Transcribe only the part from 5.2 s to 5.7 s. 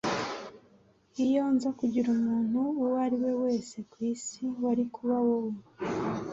wowe